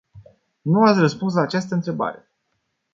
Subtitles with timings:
[0.61, 2.27] Nu ați răspuns la această întrebare.